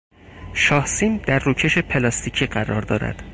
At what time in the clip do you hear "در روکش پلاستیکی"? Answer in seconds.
1.17-2.45